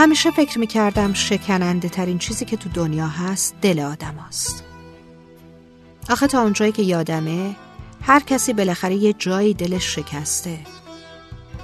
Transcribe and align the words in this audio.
همیشه 0.00 0.30
فکر 0.30 0.58
می‌کردم 0.58 1.12
شکننده 1.12 1.88
ترین 1.88 2.18
چیزی 2.18 2.44
که 2.44 2.56
تو 2.56 2.68
دنیا 2.68 3.06
هست 3.06 3.54
دل 3.62 3.80
آدم 3.80 4.14
هست. 4.28 4.64
آخه 6.10 6.26
تا 6.26 6.42
اونجایی 6.42 6.72
که 6.72 6.82
یادمه 6.82 7.56
هر 8.02 8.20
کسی 8.20 8.52
بالاخره 8.52 8.94
یه 8.94 9.12
جایی 9.12 9.54
دلش 9.54 9.94
شکسته. 9.94 10.58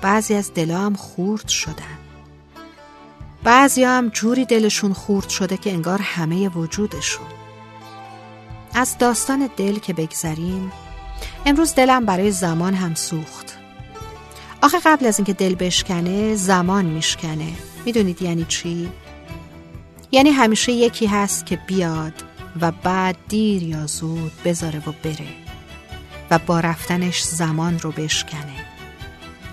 بعضی 0.03 0.35
از 0.35 0.55
دلا 0.55 0.79
هم 0.79 0.95
خورد 0.95 1.49
شدن. 1.49 1.99
بعضی 3.45 3.85
هم 3.85 4.09
جوری 4.09 4.45
دلشون 4.45 4.93
خورد 4.93 5.29
شده 5.29 5.57
که 5.57 5.73
انگار 5.73 6.01
همه 6.03 6.49
وجودشون. 6.49 7.27
از 8.75 8.99
داستان 8.99 9.51
دل 9.57 9.79
که 9.79 9.93
بگذریم 9.93 10.73
امروز 11.47 11.75
دلم 11.75 12.05
برای 12.07 12.31
زمان 12.31 12.75
هم 12.75 12.95
سوخت. 12.95 13.56
آخه 14.67 14.81
قبل 14.85 15.07
از 15.07 15.19
اینکه 15.19 15.33
دل 15.33 15.55
بشکنه 15.55 16.35
زمان 16.35 16.85
میشکنه. 16.85 17.53
می‌دونید 17.85 18.23
یعنی 18.23 18.45
چی؟ 18.49 18.89
یعنی 20.13 20.31
همیشه 20.31 20.73
یکی 20.73 21.07
هست 21.07 21.47
که 21.47 21.57
بیاد 21.57 22.13
و 22.61 22.73
بعد 22.73 23.17
دیر 23.29 23.63
یا 23.63 23.87
زود 23.87 24.33
بذاره 24.45 24.79
و 24.79 24.93
بره 25.03 25.29
و 26.31 26.39
با 26.39 26.61
رفتنش 26.61 27.23
زمان 27.23 27.79
رو 27.79 27.93
بشکنه. 27.93 28.67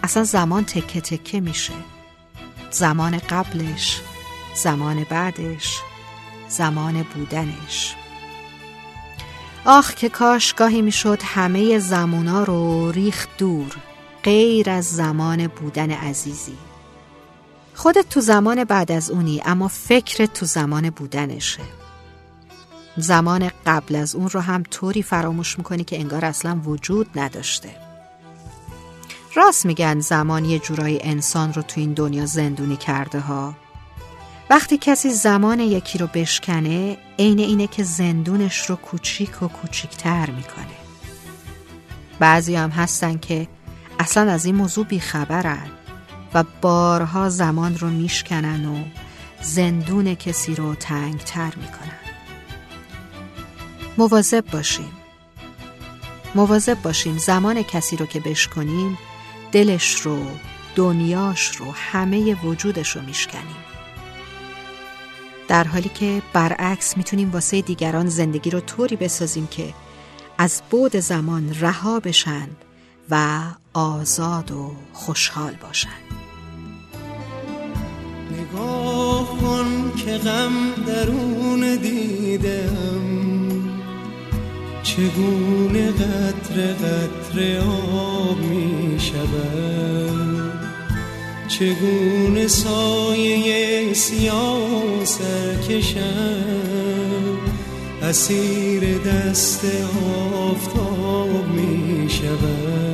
اصلا 0.03 0.23
زمان 0.23 0.65
تکه 0.65 1.01
تکه 1.01 1.39
میشه. 1.39 1.73
زمان 2.71 3.17
قبلش 3.17 4.01
زمان 4.55 5.05
بعدش 5.09 5.79
زمان 6.47 7.05
بودنش. 7.15 7.95
آخ 9.65 9.93
که 9.93 10.09
کاش 10.09 10.53
گاهی 10.53 10.81
می‌شد 10.81 11.19
همه 11.23 11.79
زمونا 11.79 12.43
رو 12.43 12.91
ریخت 12.91 13.29
دور. 13.37 13.75
غیر 14.23 14.69
از 14.69 14.85
زمان 14.85 15.47
بودن 15.47 15.91
عزیزی. 15.91 16.57
خودت 17.73 18.09
تو 18.09 18.21
زمان 18.21 18.63
بعد 18.63 18.91
از 18.91 19.11
اونی 19.11 19.41
اما 19.45 19.67
فکرت 19.67 20.33
تو 20.33 20.45
زمان 20.45 20.89
بودنشه. 20.89 21.63
زمان 22.97 23.51
قبل 23.65 23.95
از 23.95 24.15
اون 24.15 24.29
رو 24.29 24.39
هم 24.39 24.63
طوری 24.63 25.03
فراموش 25.03 25.57
می‌کنی 25.57 25.83
که 25.83 25.99
انگار 25.99 26.25
اصلا 26.25 26.59
وجود 26.65 27.07
نداشته. 27.15 27.75
راست 29.35 29.65
میگن 29.65 29.99
زمان 29.99 30.45
یه 30.45 30.59
جورایی 30.59 30.99
انسان 31.01 31.53
رو 31.53 31.61
تو 31.61 31.79
این 31.79 31.93
دنیا 31.93 32.25
زندونی 32.25 32.75
کرده 32.75 33.19
ها 33.19 33.55
وقتی 34.49 34.77
کسی 34.77 35.09
زمان 35.09 35.59
یکی 35.59 35.97
رو 35.97 36.07
بشکنه 36.07 36.97
عین 37.19 37.39
اینه 37.39 37.67
که 37.67 37.83
زندونش 37.83 38.69
رو 38.69 38.75
کوچیک 38.75 39.43
و 39.43 39.47
کوچیکتر 39.47 40.29
می‌کنه. 40.29 40.77
بعضی 42.19 42.55
هم 42.55 42.69
هستن 42.69 43.17
که 43.17 43.47
اصلا 43.99 44.31
از 44.31 44.45
این 44.45 44.55
موضوع 44.55 44.85
بیخبرن 44.85 45.67
و 46.33 46.43
بارها 46.61 47.29
زمان 47.29 47.77
رو 47.77 47.89
میشکنن 47.89 48.65
و 48.65 48.83
زندون 49.41 50.15
کسی 50.15 50.55
رو 50.55 50.75
تنگتر 50.75 51.53
می‌کنن. 51.55 51.99
مواظب 53.97 54.45
باشیم. 54.51 54.91
مواظب 56.35 56.81
باشیم 56.81 57.17
زمان 57.17 57.63
کسی 57.63 57.97
رو 57.97 58.05
که 58.05 58.19
بشکنیم 58.19 58.97
دلش 59.51 60.01
رو 60.01 60.25
دنیاش 60.75 61.55
رو 61.55 61.71
همه 61.71 62.35
وجودش 62.43 62.95
رو 62.95 63.01
میشکنیم. 63.01 63.63
در 65.47 65.63
حالی 65.63 65.89
که 65.89 66.21
برعکس 66.33 66.97
می‌تونیم 66.97 67.31
واسه 67.31 67.61
دیگران 67.61 68.09
زندگی 68.09 68.49
رو 68.49 68.59
طوری 68.59 68.95
بسازیم 68.95 69.47
که 69.47 69.73
از 70.37 70.61
بود 70.69 70.95
زمان 70.95 71.55
رها 71.59 71.99
بشن 71.99 72.47
و 73.09 73.41
آزاد 73.73 74.51
و 74.51 74.71
خوشحال 74.93 75.53
باشن 75.61 75.89
نگاه 78.31 79.37
کن 79.41 79.91
که 80.05 80.17
غم 80.17 80.51
درون 80.87 81.75
دیدم. 81.75 83.23
چگونه 84.83 85.91
قطر 85.91 86.73
قطر 86.73 87.59
آب 87.59 88.37
می 88.37 88.99
شود؟ 88.99 90.53
چگونه 91.47 92.47
سایه 92.47 93.93
سیاه 93.93 95.05
سرکشم 95.05 96.63
اسیر 98.01 98.97
دست 98.97 99.65
آفتاب 100.35 101.47
می 101.47 102.09
شود. 102.09 102.92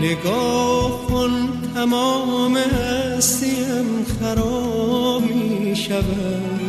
نگاه 0.00 1.06
کن 1.06 1.30
تمام 1.74 2.56
هستیم 2.56 4.04
خراب 4.20 5.22
می 5.22 5.76
شود. 5.76 6.64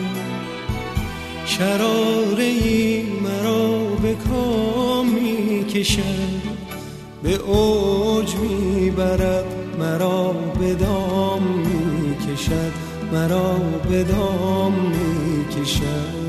شراره 1.45 2.51
مرا 3.23 3.85
به 4.01 4.15
کام 4.15 5.09
می 5.09 5.65
کشد. 5.65 6.55
به 7.23 7.33
اوج 7.33 8.35
می 8.35 8.89
برد 8.89 9.45
مرا 9.79 10.31
به 10.59 10.73
دام 10.73 11.43
می 11.43 12.15
کشد. 12.15 12.71
مرا 13.13 13.53
به 13.89 14.03
دام 14.03 14.73
می 14.73 15.45
کشد. 15.45 16.24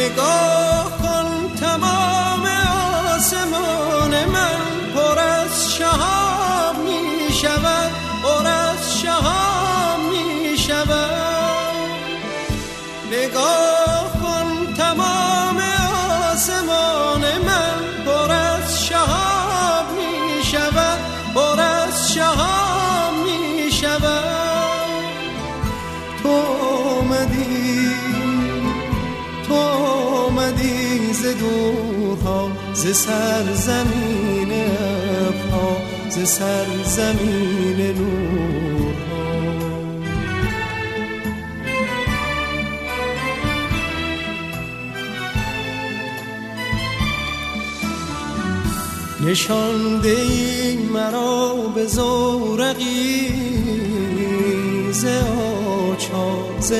نگاه 0.00 0.39
دورها 31.34 32.50
ز 32.74 32.96
سرزمین 32.96 34.52
ابها 34.52 35.76
ز 36.10 36.28
سرزمین 36.28 37.76
نورها. 37.76 38.70
نشانده 49.26 50.08
ای 50.08 50.76
مرا 50.76 51.54
به 51.74 51.86
زورقی 51.86 53.28
ز 54.92 55.04
آچا 55.04 56.60
ز 56.60 56.72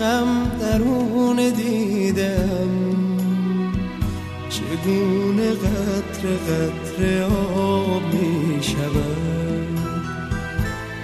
غم 0.00 0.50
درون 0.60 1.50
دیدم. 1.50 3.02
چگونه 4.50 5.50
قطر 5.50 6.28
قطر 6.28 7.22
آب 7.22 8.02
می 8.14 8.62
شود 8.62 9.32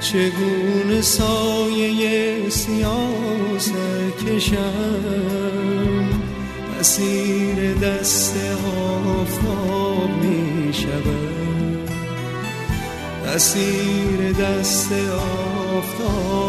چگونه 0.00 1.02
سایه 1.02 2.50
سیاه 2.50 3.58
کشم؟ 4.26 5.28
اسیر 6.80 7.74
دست 7.74 8.36
آفتاب 9.06 10.10
می 10.22 10.72
شود 10.74 11.90
اسیر 13.34 14.32
دست 14.32 14.92
آفتاب 14.92 16.47